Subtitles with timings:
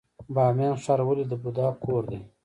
[0.33, 2.19] بامیان ښار ولې د بودا کور دی؟